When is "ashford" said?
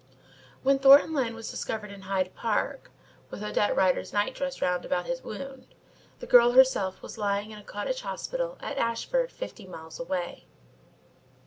8.79-9.31